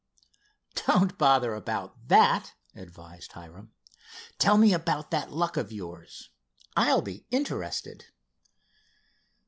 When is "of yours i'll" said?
5.57-7.03